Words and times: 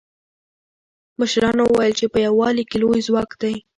مشرانو 1.19 1.63
وویل 1.69 1.93
چې 1.99 2.05
په 2.13 2.17
یووالي 2.25 2.63
کې 2.69 2.77
لوی 2.83 2.99
ځواک 3.07 3.31
دی. 3.41 3.55